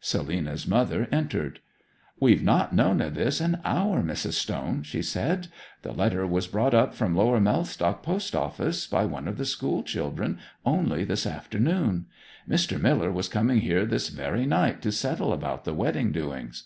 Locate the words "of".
3.00-3.14, 9.26-9.38